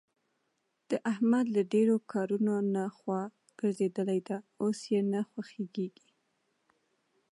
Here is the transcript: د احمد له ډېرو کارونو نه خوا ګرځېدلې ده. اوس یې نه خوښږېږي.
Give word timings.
د 0.89 0.91
احمد 1.11 1.45
له 1.55 1.61
ډېرو 1.73 1.95
کارونو 2.11 2.53
نه 2.75 2.83
خوا 2.97 3.21
ګرځېدلې 3.59 4.19
ده. 4.27 4.37
اوس 4.63 4.79
یې 4.93 5.01
نه 5.11 5.21
خوښږېږي. 5.29 6.07